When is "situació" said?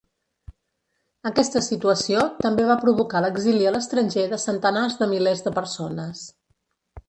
1.65-2.23